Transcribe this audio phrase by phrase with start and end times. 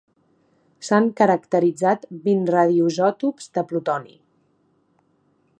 [0.87, 4.21] S'han caracteritzat vint radioisòtops de plutoni.